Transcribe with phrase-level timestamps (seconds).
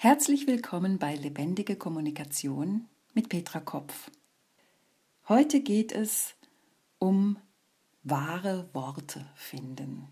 [0.00, 4.12] Herzlich willkommen bei Lebendige Kommunikation mit Petra Kopf.
[5.26, 6.36] Heute geht es
[7.00, 7.36] um
[8.04, 10.06] wahre Worte finden.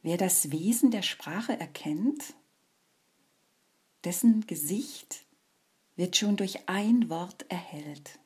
[0.00, 2.32] Wer das Wesen der Sprache erkennt,
[4.04, 5.26] dessen Gesicht
[5.96, 8.20] wird schon durch ein Wort erhellt.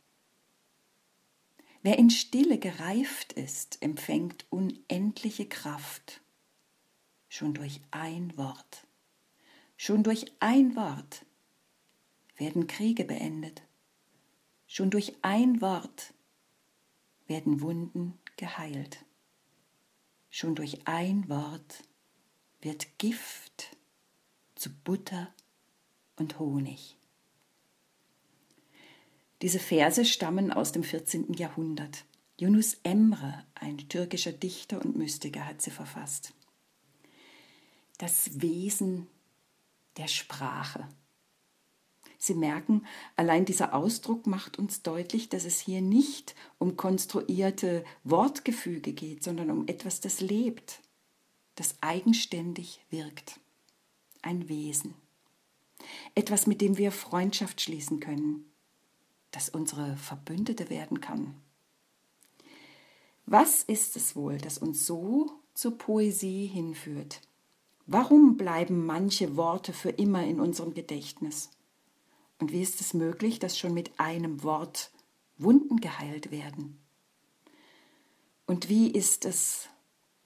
[1.83, 6.21] Wer in Stille gereift ist, empfängt unendliche Kraft
[7.29, 8.87] schon durch ein Wort.
[9.77, 11.25] Schon durch ein Wort
[12.37, 13.63] werden Kriege beendet.
[14.67, 16.15] Schon durch ein Wort
[17.27, 19.05] werden Wunden geheilt.
[20.31, 21.85] Schon durch ein Wort
[22.61, 23.77] wird Gift
[24.55, 25.33] zu Butter
[26.17, 26.97] und Honig.
[29.43, 31.35] Diese Verse stammen aus dem 14.
[31.35, 32.05] Jahrhundert.
[32.39, 36.35] Yunus Emre, ein türkischer Dichter und Mystiker, hat sie verfasst
[37.99, 39.07] das Wesen
[39.97, 40.89] der Sprache.
[42.19, 42.85] Sie merken,
[43.15, 49.51] allein dieser Ausdruck macht uns deutlich, dass es hier nicht um konstruierte Wortgefüge geht, sondern
[49.51, 50.81] um etwas, das lebt,
[51.55, 53.39] das eigenständig wirkt.
[54.23, 54.95] Ein Wesen.
[56.15, 58.51] Etwas, mit dem wir Freundschaft schließen können,
[59.31, 61.35] das unsere Verbündete werden kann.
[63.27, 67.21] Was ist es wohl, das uns so zur Poesie hinführt?
[67.87, 71.51] Warum bleiben manche Worte für immer in unserem Gedächtnis?
[72.41, 74.91] Und wie ist es möglich, dass schon mit einem Wort
[75.39, 76.81] Wunden geheilt werden?
[78.45, 79.69] Und wie ist es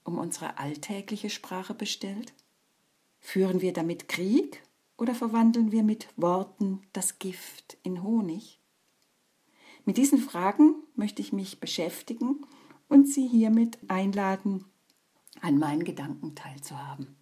[0.05, 2.33] um unsere alltägliche Sprache bestellt?
[3.19, 4.63] Führen wir damit Krieg
[4.97, 8.59] oder verwandeln wir mit Worten das Gift in Honig?
[9.85, 12.47] Mit diesen Fragen möchte ich mich beschäftigen
[12.89, 14.65] und Sie hiermit einladen,
[15.43, 17.20] an meinen Gedanken teilzuhaben.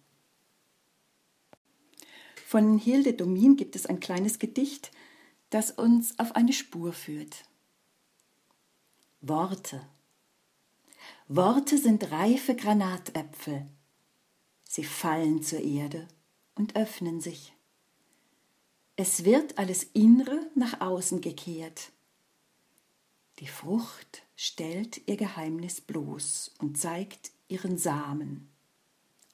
[2.49, 4.89] Von Hilde Domin gibt es ein kleines Gedicht,
[5.51, 7.43] das uns auf eine Spur führt.
[9.21, 9.87] Worte.
[11.27, 13.67] Worte sind reife Granatäpfel.
[14.63, 16.07] Sie fallen zur Erde
[16.55, 17.53] und öffnen sich.
[18.95, 21.91] Es wird alles Innere nach außen gekehrt.
[23.37, 28.49] Die Frucht stellt ihr Geheimnis bloß und zeigt ihren Samen.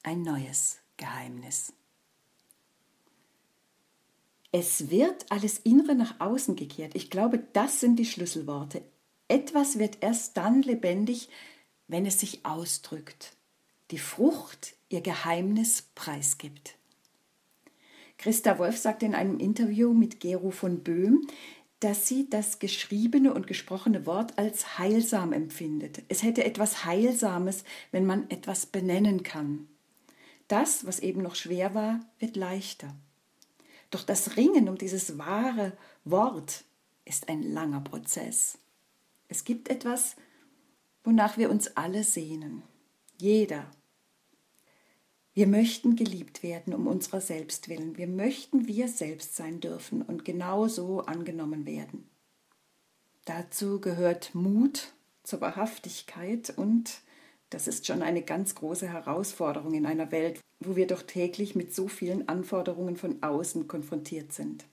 [0.03, 1.71] Ein neues Geheimnis.
[4.57, 6.95] Es wird alles Innere nach außen gekehrt.
[6.95, 8.83] Ich glaube, das sind die Schlüsselworte.
[9.27, 11.27] Etwas wird erst dann lebendig,
[11.89, 13.35] wenn es sich ausdrückt,
[13.91, 16.77] die Frucht ihr Geheimnis preisgibt.
[18.17, 21.27] Christa Wolf sagte in einem Interview mit Gero von Böhm,
[21.81, 26.03] dass sie das geschriebene und gesprochene Wort als heilsam empfindet.
[26.07, 29.67] Es hätte etwas Heilsames, wenn man etwas benennen kann.
[30.47, 32.95] Das, was eben noch schwer war, wird leichter.
[33.95, 35.71] Doch das Ringen um dieses wahre
[36.03, 36.65] Wort
[37.05, 38.57] ist ein langer Prozess.
[39.29, 40.17] Es gibt etwas,
[41.05, 42.63] wonach wir uns alle sehnen.
[43.17, 43.71] Jeder.
[45.33, 47.95] Wir möchten geliebt werden um unserer selbst willen.
[47.95, 52.09] Wir möchten wir selbst sein dürfen und genauso angenommen werden.
[53.23, 54.91] Dazu gehört Mut
[55.23, 56.99] zur Wahrhaftigkeit und
[57.49, 61.73] das ist schon eine ganz große Herausforderung in einer Welt, wo wir doch täglich mit
[61.73, 64.65] so vielen Anforderungen von außen konfrontiert sind.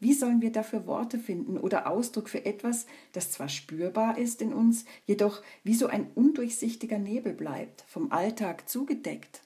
[0.00, 4.52] Wie sollen wir dafür Worte finden oder Ausdruck für etwas, das zwar spürbar ist in
[4.52, 9.42] uns, jedoch wie so ein undurchsichtiger Nebel bleibt, vom Alltag zugedeckt?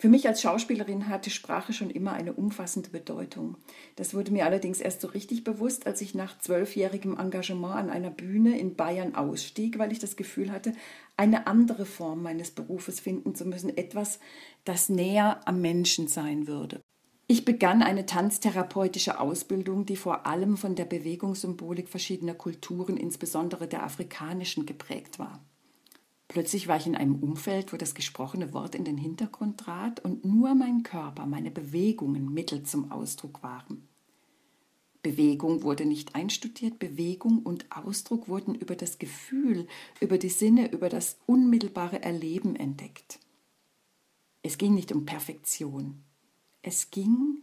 [0.00, 3.56] Für mich als Schauspielerin hatte Sprache schon immer eine umfassende Bedeutung.
[3.96, 8.10] Das wurde mir allerdings erst so richtig bewusst, als ich nach zwölfjährigem Engagement an einer
[8.10, 10.72] Bühne in Bayern ausstieg, weil ich das Gefühl hatte,
[11.16, 14.20] eine andere Form meines Berufes finden zu müssen, etwas,
[14.64, 16.80] das näher am Menschen sein würde.
[17.26, 23.82] Ich begann eine tanztherapeutische Ausbildung, die vor allem von der Bewegungssymbolik verschiedener Kulturen, insbesondere der
[23.82, 25.44] afrikanischen, geprägt war.
[26.28, 30.26] Plötzlich war ich in einem Umfeld, wo das gesprochene Wort in den Hintergrund trat und
[30.26, 33.88] nur mein Körper, meine Bewegungen Mittel zum Ausdruck waren.
[35.02, 39.66] Bewegung wurde nicht einstudiert, Bewegung und Ausdruck wurden über das Gefühl,
[40.00, 43.18] über die Sinne, über das unmittelbare Erleben entdeckt.
[44.42, 46.02] Es ging nicht um Perfektion,
[46.60, 47.38] es ging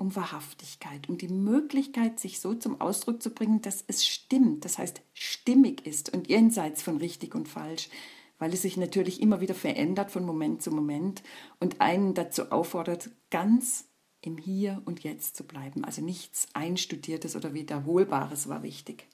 [0.00, 4.78] um Wahrhaftigkeit, um die Möglichkeit, sich so zum Ausdruck zu bringen, dass es stimmt, das
[4.78, 7.90] heißt stimmig ist und jenseits von richtig und falsch,
[8.38, 11.22] weil es sich natürlich immer wieder verändert von Moment zu Moment
[11.58, 13.88] und einen dazu auffordert, ganz
[14.22, 15.84] im Hier und Jetzt zu bleiben.
[15.84, 19.06] Also nichts Einstudiertes oder Wiederholbares war wichtig.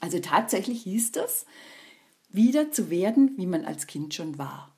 [0.00, 1.44] Also tatsächlich hieß das,
[2.30, 4.74] wieder zu werden, wie man als Kind schon war.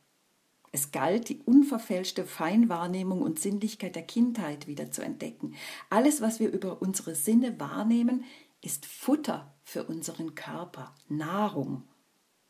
[0.75, 5.55] Es galt, die unverfälschte Feinwahrnehmung und Sinnlichkeit der Kindheit wieder zu entdecken.
[5.91, 8.25] Alles, was wir über unsere Sinne wahrnehmen,
[8.63, 11.85] ist Futter für unseren Körper, Nahrung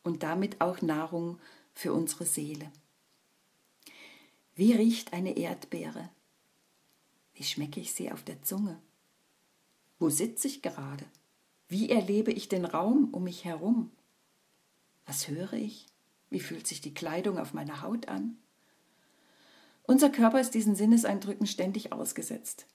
[0.03, 1.37] und damit auch Nahrung
[1.73, 2.71] für unsere Seele.
[4.55, 6.09] Wie riecht eine Erdbeere?
[7.33, 8.79] Wie schmecke ich sie auf der Zunge?
[9.99, 11.05] Wo sitze ich gerade?
[11.67, 13.91] Wie erlebe ich den Raum um mich herum?
[15.05, 15.87] Was höre ich?
[16.33, 18.37] Wie fühlt sich die Kleidung auf meiner Haut an?
[19.83, 22.65] Unser Körper ist diesen Sinneseindrücken ständig ausgesetzt.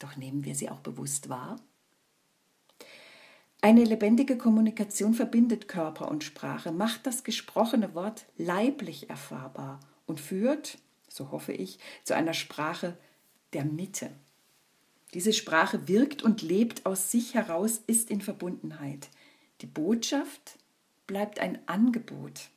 [0.00, 1.60] Doch nehmen wir sie auch bewusst wahr?
[3.60, 10.78] Eine lebendige Kommunikation verbindet Körper und Sprache, macht das gesprochene Wort leiblich erfahrbar und führt,
[11.08, 12.98] so hoffe ich, zu einer Sprache
[13.52, 14.10] der Mitte.
[15.14, 19.10] Diese Sprache wirkt und lebt aus sich heraus, ist in Verbundenheit.
[19.60, 20.58] Die Botschaft
[21.06, 22.50] bleibt ein Angebot.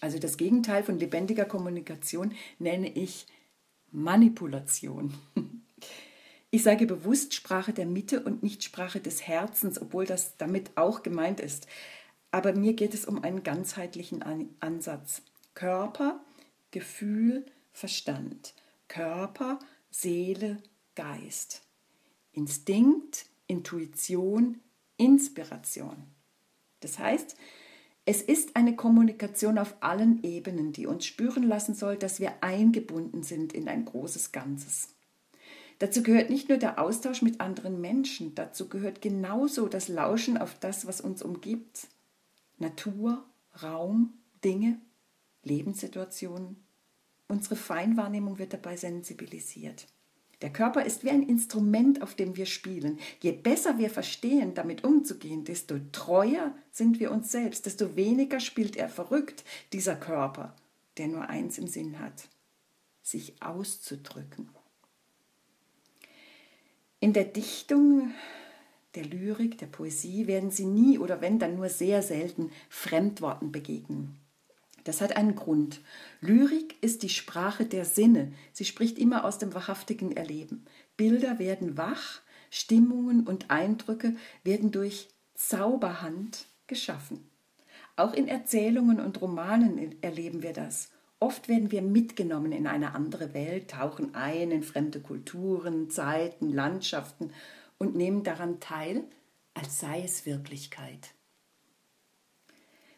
[0.00, 3.26] Also das Gegenteil von lebendiger Kommunikation nenne ich
[3.90, 5.14] Manipulation.
[6.50, 11.02] Ich sage bewusst Sprache der Mitte und nicht Sprache des Herzens, obwohl das damit auch
[11.02, 11.66] gemeint ist.
[12.30, 14.24] Aber mir geht es um einen ganzheitlichen
[14.60, 15.20] Ansatz.
[15.52, 16.20] Körper,
[16.70, 18.54] Gefühl, Verstand.
[18.88, 19.58] Körper,
[19.90, 20.56] Seele,
[20.94, 21.62] Geist.
[22.32, 24.60] Instinkt, Intuition,
[24.96, 26.02] Inspiration.
[26.80, 27.36] Das heißt,
[28.08, 33.22] es ist eine Kommunikation auf allen Ebenen, die uns spüren lassen soll, dass wir eingebunden
[33.22, 34.94] sind in ein großes Ganzes.
[35.78, 40.58] Dazu gehört nicht nur der Austausch mit anderen Menschen, dazu gehört genauso das Lauschen auf
[40.58, 41.86] das, was uns umgibt.
[42.56, 43.26] Natur,
[43.62, 44.80] Raum, Dinge,
[45.42, 46.56] Lebenssituationen.
[47.28, 49.86] Unsere Feinwahrnehmung wird dabei sensibilisiert.
[50.40, 52.98] Der Körper ist wie ein Instrument, auf dem wir spielen.
[53.20, 58.76] Je besser wir verstehen, damit umzugehen, desto treuer sind wir uns selbst, desto weniger spielt
[58.76, 60.54] er verrückt, dieser Körper,
[60.96, 62.28] der nur eins im Sinn hat,
[63.02, 64.48] sich auszudrücken.
[67.00, 68.12] In der Dichtung,
[68.94, 74.18] der Lyrik, der Poesie werden Sie nie oder wenn dann nur sehr selten Fremdworten begegnen.
[74.88, 75.82] Das hat einen Grund.
[76.22, 78.32] Lyrik ist die Sprache der Sinne.
[78.54, 80.64] Sie spricht immer aus dem wahrhaftigen Erleben.
[80.96, 87.28] Bilder werden wach, Stimmungen und Eindrücke werden durch Zauberhand geschaffen.
[87.96, 90.90] Auch in Erzählungen und Romanen erleben wir das.
[91.20, 97.32] Oft werden wir mitgenommen in eine andere Welt, tauchen ein in fremde Kulturen, Zeiten, Landschaften
[97.76, 99.04] und nehmen daran teil,
[99.52, 101.10] als sei es Wirklichkeit.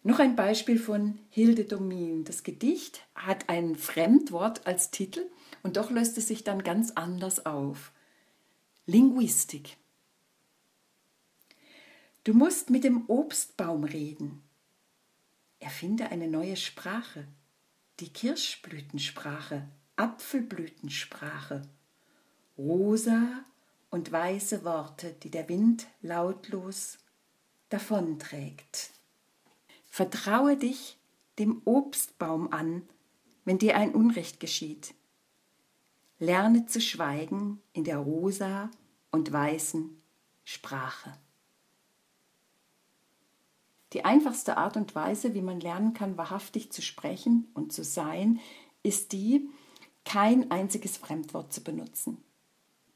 [0.02, 2.24] Noch ein Beispiel von Hilde Domin.
[2.24, 5.26] Das Gedicht hat ein Fremdwort als Titel
[5.62, 7.92] und doch löst es sich dann ganz anders auf.
[8.86, 9.76] Linguistik.
[12.24, 14.42] Du musst mit dem Obstbaum reden.
[15.58, 17.28] Erfinde eine neue Sprache.
[18.00, 21.60] Die Kirschblütensprache, Apfelblütensprache.
[22.56, 23.44] Rosa
[23.90, 26.96] und weiße Worte, die der Wind lautlos
[27.68, 28.92] davonträgt.
[29.90, 30.98] Vertraue dich
[31.38, 32.82] dem Obstbaum an,
[33.44, 34.94] wenn dir ein Unrecht geschieht.
[36.20, 38.70] Lerne zu schweigen in der rosa
[39.10, 40.00] und weißen
[40.44, 41.18] Sprache.
[43.92, 48.38] Die einfachste Art und Weise, wie man lernen kann, wahrhaftig zu sprechen und zu sein,
[48.84, 49.50] ist die,
[50.04, 52.22] kein einziges Fremdwort zu benutzen.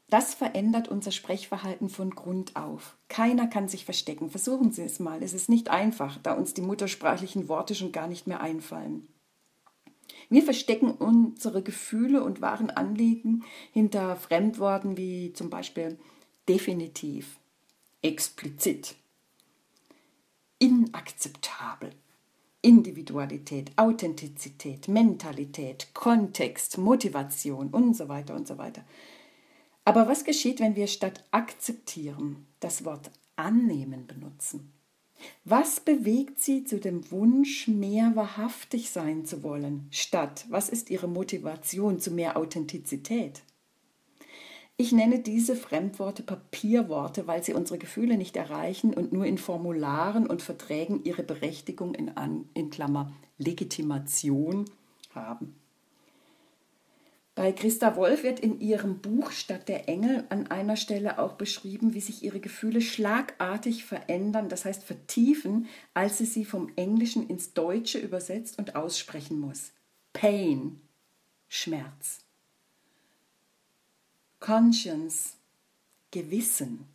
[0.08, 2.96] Das verändert unser Sprechverhalten von Grund auf.
[3.08, 4.30] Keiner kann sich verstecken.
[4.30, 5.22] Versuchen Sie es mal.
[5.22, 9.08] Es ist nicht einfach, da uns die muttersprachlichen Worte schon gar nicht mehr einfallen.
[10.28, 15.98] Wir verstecken unsere Gefühle und wahren Anliegen hinter Fremdworten wie zum Beispiel
[16.48, 17.38] definitiv,
[18.02, 18.96] explizit,
[20.58, 21.90] inakzeptabel,
[22.62, 28.84] Individualität, Authentizität, Mentalität, Kontext, Motivation und so weiter und so weiter.
[29.84, 34.72] Aber was geschieht, wenn wir statt akzeptieren das Wort annehmen benutzen?
[35.44, 41.08] Was bewegt Sie zu dem Wunsch, mehr wahrhaftig sein zu wollen, statt was ist Ihre
[41.08, 43.42] Motivation zu mehr Authentizität?
[44.76, 50.26] Ich nenne diese Fremdworte Papierworte, weil sie unsere Gefühle nicht erreichen und nur in Formularen
[50.26, 52.10] und Verträgen ihre Berechtigung in,
[52.54, 54.64] in Klammer Legitimation
[55.14, 55.54] haben.
[57.34, 61.92] Bei Christa Wolf wird in ihrem Buch Stadt der Engel an einer Stelle auch beschrieben,
[61.92, 67.52] wie sich ihre Gefühle schlagartig verändern, das heißt vertiefen, als sie sie vom Englischen ins
[67.52, 69.72] Deutsche übersetzt und aussprechen muss.
[70.12, 70.80] Pain,
[71.48, 72.20] Schmerz.
[74.38, 75.36] Conscience,
[76.12, 76.86] Gewissen.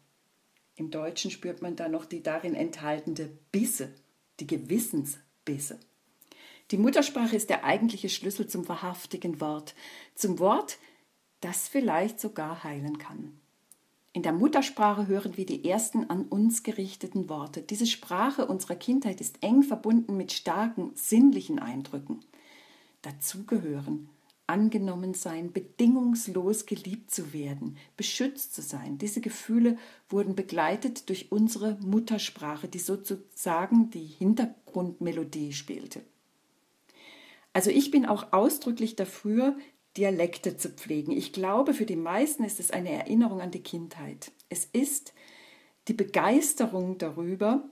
[0.77, 3.89] Im Deutschen spürt man da noch die darin enthaltene Bisse
[4.39, 5.79] die Gewissensbisse.
[6.71, 9.73] Die Muttersprache ist der eigentliche Schlüssel zum wahrhaftigen Wort,
[10.15, 10.77] zum Wort,
[11.41, 13.39] das vielleicht sogar heilen kann.
[14.13, 17.61] In der Muttersprache hören wir die ersten an uns gerichteten Worte.
[17.61, 22.19] Diese Sprache unserer Kindheit ist eng verbunden mit starken sinnlichen Eindrücken.
[23.01, 24.09] Dazu gehören
[24.49, 28.97] angenommen sein, bedingungslos geliebt zu werden, beschützt zu sein.
[28.97, 29.77] Diese Gefühle
[30.09, 36.01] wurden begleitet durch unsere Muttersprache, die sozusagen die Hintergrundmelodie spielte.
[37.53, 39.57] Also ich bin auch ausdrücklich dafür,
[39.97, 41.11] Dialekte zu pflegen.
[41.11, 44.31] Ich glaube, für die meisten ist es eine Erinnerung an die Kindheit.
[44.49, 45.13] Es ist
[45.87, 47.69] die Begeisterung darüber,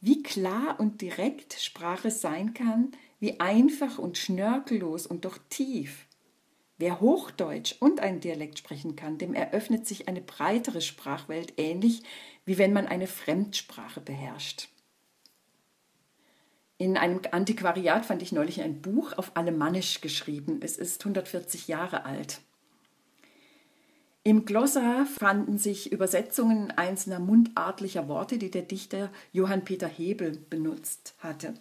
[0.00, 6.06] wie klar und direkt Sprache sein kann, wie einfach und schnörkellos und doch tief.
[6.76, 12.02] Wer Hochdeutsch und einen Dialekt sprechen kann, dem eröffnet sich eine breitere Sprachwelt, ähnlich
[12.44, 14.68] wie wenn man eine Fremdsprache beherrscht.
[16.76, 20.60] In einem Antiquariat fand ich neulich ein Buch auf Alemannisch geschrieben.
[20.60, 22.40] Es ist 140 Jahre alt.
[24.26, 31.14] Im Glossar fanden sich Übersetzungen einzelner mundartlicher Worte, die der Dichter Johann Peter Hebel benutzt
[31.18, 31.54] hatte.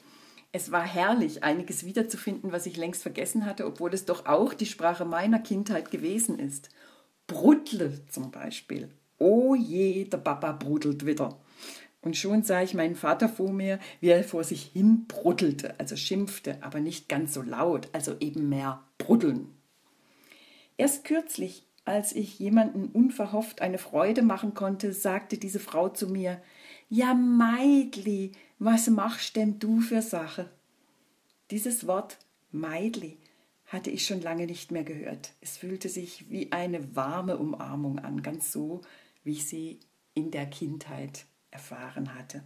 [0.53, 4.65] Es war herrlich, einiges wiederzufinden, was ich längst vergessen hatte, obwohl es doch auch die
[4.65, 6.69] Sprache meiner Kindheit gewesen ist.
[7.27, 8.89] Brudle zum Beispiel.
[9.17, 11.37] Oh je, der Papa brudelt wieder.
[12.03, 15.95] Und schon sah ich meinen Vater vor mir, wie er vor sich hin bruddelte, also
[15.95, 19.47] schimpfte, aber nicht ganz so laut, also eben mehr bruddeln.
[20.75, 26.41] Erst kürzlich, als ich jemanden unverhofft eine Freude machen konnte, sagte diese Frau zu mir,
[26.89, 30.49] ja, Meidli, was machst denn du für Sache?
[31.51, 32.17] Dieses Wort
[32.51, 33.17] Meidli
[33.65, 35.31] hatte ich schon lange nicht mehr gehört.
[35.39, 38.81] Es fühlte sich wie eine warme Umarmung an, ganz so,
[39.23, 39.79] wie ich sie
[40.13, 42.43] in der Kindheit erfahren hatte.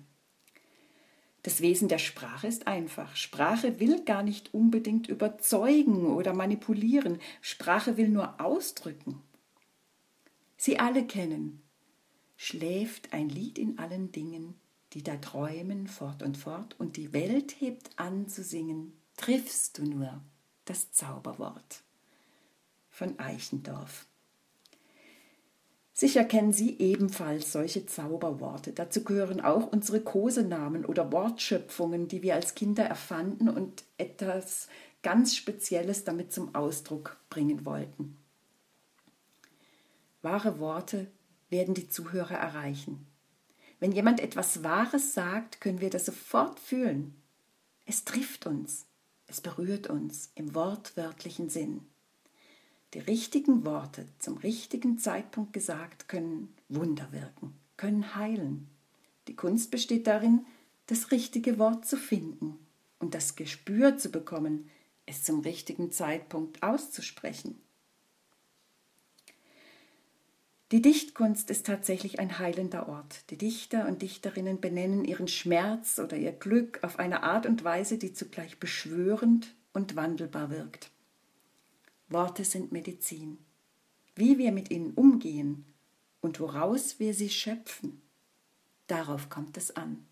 [1.43, 3.15] Das Wesen der Sprache ist einfach.
[3.15, 7.19] Sprache will gar nicht unbedingt überzeugen oder manipulieren.
[7.41, 9.21] Sprache will nur ausdrücken.
[10.57, 11.63] Sie alle kennen.
[12.35, 14.55] Schläft ein Lied in allen Dingen,
[14.93, 19.85] die da träumen fort und fort, und die Welt hebt an zu singen, triffst du
[19.85, 20.21] nur
[20.65, 21.83] das Zauberwort.
[22.89, 24.05] Von Eichendorff.
[25.99, 28.71] Sicher kennen Sie ebenfalls solche Zauberworte.
[28.71, 34.67] Dazu gehören auch unsere Kosenamen oder Wortschöpfungen, die wir als Kinder erfanden und etwas
[35.01, 38.15] ganz Spezielles damit zum Ausdruck bringen wollten.
[40.21, 41.07] Wahre Worte
[41.49, 43.07] werden die Zuhörer erreichen.
[43.79, 47.15] Wenn jemand etwas Wahres sagt, können wir das sofort fühlen.
[47.87, 48.85] Es trifft uns,
[49.25, 51.87] es berührt uns im wortwörtlichen Sinn.
[52.93, 58.69] Die richtigen Worte zum richtigen Zeitpunkt gesagt können Wunder wirken, können heilen.
[59.27, 60.45] Die Kunst besteht darin,
[60.85, 62.57] das richtige Wort zu finden
[62.99, 64.69] und das Gespür zu bekommen,
[65.05, 67.59] es zum richtigen Zeitpunkt auszusprechen.
[70.71, 73.29] Die Dichtkunst ist tatsächlich ein heilender Ort.
[73.29, 77.97] Die Dichter und Dichterinnen benennen ihren Schmerz oder ihr Glück auf eine Art und Weise,
[77.97, 80.91] die zugleich beschwörend und wandelbar wirkt.
[82.09, 83.37] Worte sind Medizin.
[84.15, 85.65] Wie wir mit ihnen umgehen
[86.21, 88.01] und woraus wir sie schöpfen,
[88.87, 90.05] darauf kommt es an.